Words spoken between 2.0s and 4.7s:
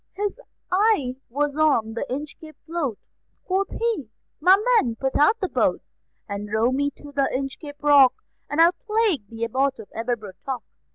Inchcape float; Quoth he: "My